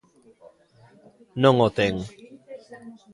Non 1.43 1.55
o 1.67 1.69
ten. 1.77 1.93